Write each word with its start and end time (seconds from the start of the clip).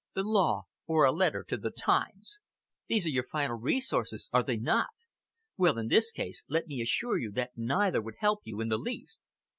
"The 0.15 0.23
law, 0.23 0.63
or 0.87 1.05
a 1.05 1.11
letter 1.11 1.45
to 1.47 1.57
the 1.57 1.69
Times. 1.69 2.39
These 2.87 3.05
are 3.05 3.09
your 3.11 3.21
final 3.27 3.55
resources, 3.59 4.31
are 4.33 4.41
they 4.41 4.57
not? 4.57 4.87
Well, 5.57 5.77
in 5.77 5.89
this 5.89 6.11
case, 6.11 6.43
let 6.49 6.65
me 6.65 6.81
assure 6.81 7.19
you 7.19 7.31
that 7.33 7.51
neither 7.55 8.01
would 8.01 8.15
help 8.17 8.39
you 8.43 8.61
in 8.61 8.69
the 8.69 8.79
least." 8.79 9.19